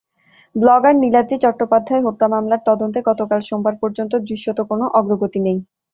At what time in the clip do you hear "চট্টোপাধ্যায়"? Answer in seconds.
1.43-2.05